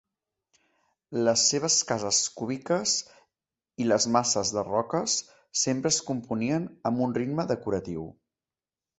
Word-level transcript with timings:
Les 1.25 1.41
seves 1.49 1.75
cases 1.89 2.21
cúbiques 2.39 2.93
i 3.85 3.87
les 3.89 4.07
masses 4.15 4.53
de 4.55 4.63
roques 4.69 5.17
sempre 5.65 5.91
es 5.97 5.99
componien 6.07 6.65
amb 6.91 7.05
un 7.09 7.13
ritme 7.19 7.47
decoratiu. 7.53 8.07